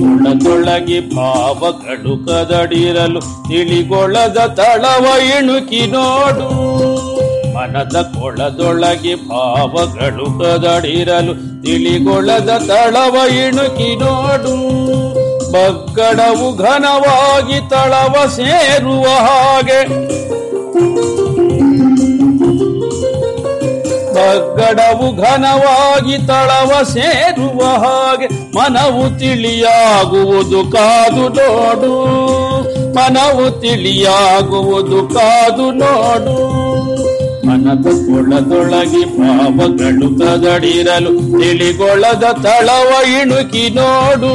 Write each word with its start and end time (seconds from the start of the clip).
ಕೊಳದೊಳಗೆ 0.00 1.00
ಭಾವಗಳು 1.00 2.26
ಕದಡಿರಲು 2.26 3.20
ತಿಳಿಗೊಳದ 3.20 4.36
ತಳವ 4.36 5.06
ಇಣುಕಿ 5.38 5.86
ನೋಡು. 5.86 6.69
ಮನದ 7.60 8.12
ಕೊಳದೊಳಗೆ 8.20 9.28
ಭಾವಗಳು 9.28 10.38
ಕದಡಿರಲು 10.38 11.62
ತಿಳಿಗೊಳದ 11.62 12.62
ತಳವ 12.68 13.28
ಇಣುಕಿ 13.28 13.96
ನೋಡು. 13.96 14.70
ಬಗ್ಗಡವು 15.52 16.56
ಘನವಾಗಿ 16.56 17.70
ತಳವ 17.70 18.26
ಸೇರುವ 18.26 19.02
ಹಾಗೆ. 19.02 19.84
ಬಗ್ಗಡವು 24.14 25.22
ಘನವಾಗಿ 25.22 26.18
ತಳವ 26.18 26.82
ಸೇರುವ 26.82 27.64
ಹಾಗೆ. 27.64 28.26
ಮನವು 28.28 29.18
ತಿಳಿಯಾಗುವುದು 29.18 30.70
ಕಾದು 30.70 31.28
ನೋಡು. 31.28 32.06
ಮನವು 32.94 33.60
ತಿಳಿಯಾಗುವುದು 33.60 35.14
ಕಾದು 35.14 35.70
ನೋಡು. 35.70 36.60
ಮನದ 37.50 37.86
ಕೊಳದೊಳಗೆ 38.06 39.04
ಪಾವಗಳು 39.16 40.08
ಕದಡಿರಲು 40.18 41.40
ತಿಳಿಗೊಳದ 41.40 42.24
ತಳವ 42.42 42.90
ಇಣುಕಿ 43.10 43.68
ನೋಡು. 43.70 44.34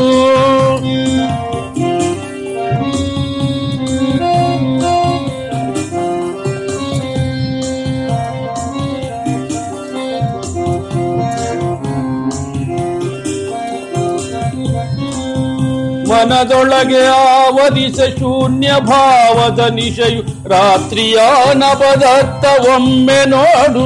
ಮನದೊಳಗೆ 16.10 17.08
ಆವರಿಸ 17.08 18.00
ಶೂನ್ಯ 18.20 18.72
ಭಾವದ 18.80 19.60
ನಿಶಯು 19.74 20.24
ರಾತ್ರಿಯ 20.48 21.16
ನವದತ್ತ 21.54 22.46
ಒಮ್ಮೆ 22.46 23.26
ನೋಡು. 23.26 23.86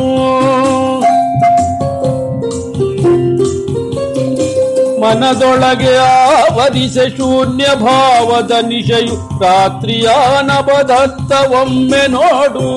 ಮನದೊಳಗೆ 5.02 5.98
ಆವರಿಸೆ 5.98 7.10
ಶೂನ್ಯ 7.10 7.66
ಭಾವದ 7.76 8.52
ನಿಶೆಯು 8.52 9.40
ರಾತ್ರಿಯ 9.40 10.10
ನವದತ್ತ 10.42 11.32
ಒಮ್ಮೆ 11.32 12.08
ನೋಡು. 12.08 12.68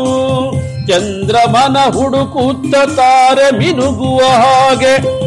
ಚಂದ್ರಮನ 0.86 1.76
ಹುಡುಕುತ್ತ 1.92 2.74
ತಾರೆ 2.74 3.58
ಮಿನುಗುವ 3.58 4.18
ಹಾಗೆ 4.18 5.21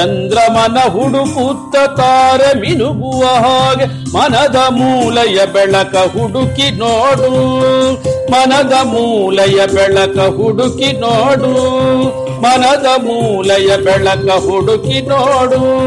ಚಂದ್ರಮನ 0.00 0.78
ಹುಡುಕುತ್ತ 0.88 2.00
ತಾರೆ 2.00 2.60
ಮಿನುಗುವ 2.60 3.24
ಹಾಗೆ 3.24 3.86
ಮನದ 3.86 4.56
ಮೂಲೆಯ 4.68 5.46
ಬೆಳಕ 5.46 5.96
ಹುಡುಕಿ 5.96 6.70
ನೋಡು. 6.70 7.32
ಮನದ 8.32 8.72
ಮೂಲೆಯ 8.82 9.66
ಬೆಳಕ 9.66 10.18
ಹುಡುಕಿ 10.18 10.92
ನೋಡು. 10.92 11.52
ಮನದ 12.40 12.86
ಮೂಲೆಯ 13.02 13.76
ಬೆಳಕ 13.76 14.30
ಹುಡುಕಿ 14.30 15.00
ನೋಡು. 15.00 15.80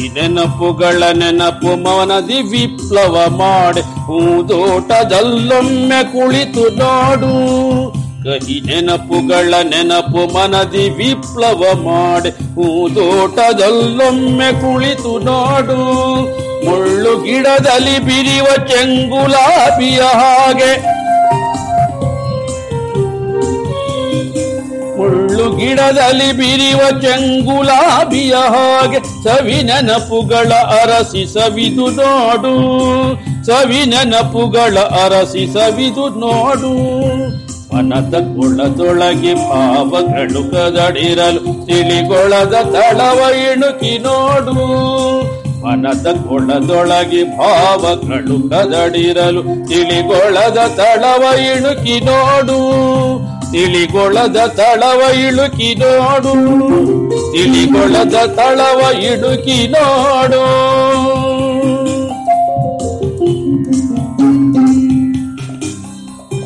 ಕಹಿ 0.00 0.08
ನೆನಪುಗಳ 0.08 1.12
ನೆನಪು 1.12 1.76
ಮನದಿ 1.76 2.42
ವಿಪ್ಲವ 2.42 3.28
ಮಾಡಿ, 3.28 3.80
ಹೂದೋಟದಲ್ಲೊಮ್ಮೆ 3.80 6.12
ಕುಳಿತು 6.12 6.76
ನಾಡು. 6.76 7.28
ಕಹಿ 8.24 8.60
ನೆನಪುಗಳ 8.60 9.54
ನೆನಪು 9.62 10.34
ಮನದಿ 10.34 10.90
ವಿಪ್ಲವ 10.90 11.82
ಮಾಡಿ, 11.82 12.30
ಹೂದೋಟದಲ್ಲೊಮ್ಮೆ 12.30 14.52
ಕುಳಿತು 14.52 15.18
ನಾಡು. 15.18 15.78
ಮುಳ್ಳು 16.66 17.20
ಗಿಡದಲ್ಲಿ 17.20 17.98
ಬಿರಿವ 17.98 18.66
ಚೆಂಗುಲಾಬಿಯ 18.66 19.98
ಹಾಗೆ 19.98 20.99
ಮುಳ್ಳು 25.40 25.56
ಗಿಡದಲ್ಲಿ 25.56 26.32
ಬಿರಿವ 26.32 26.80
ಚೆಂಗುಲಾಬಿಯ 27.00 28.34
ಹಾಗೆ 28.54 28.98
ಸವಿ 29.24 29.58
ನೆನಪುಗಳ 29.62 30.50
ಅರಸಿ 30.80 31.22
ಸವಿದು 31.34 31.86
ನೋಡು. 31.90 32.52
ಸವಿ 33.46 33.80
ನೆನಪುಗಳ 33.86 34.76
ಅರಸಿ 35.04 35.44
ಸವಿದು 35.54 36.06
ನೋಡು. 36.22 36.72
ಮನದ 37.72 38.14
ಕುಳದೊಳಗೆ 38.34 39.34
ಪಾವಗಳು 39.48 40.42
ಕದಡಿರಲು 40.52 41.66
ತಿಳಿಗೊಳದ 41.66 42.54
ತಳವ 42.74 43.20
ಇಣುಕಿ 43.42 43.94
ನೋಡು. 43.98 44.56
ಮನದ 45.64 46.06
ಕೊಳದೊಳಗೆ 46.28 47.22
ಭಾವಗಳು 47.38 48.36
ಕದಡಿರಲು 48.50 49.42
ತಿಳಿಗೊಳದ 49.68 50.58
ತಳವ 50.78 51.22
ಇಣುಕಿ 51.50 51.98
ನೋಡು. 52.04 52.58
ತಿಳಿಗೊಳದ 53.50 54.36
ತಳವ 54.56 55.14
ಇಳುಕಿ 55.14 55.74
ನೋಡು. 55.74 56.32
ತಿಳಿಗೊಳದ 57.32 58.14
ತಳವ 58.36 59.02
ಇಳುಕಿ 59.02 59.68
ನೋಡು. 59.68 60.59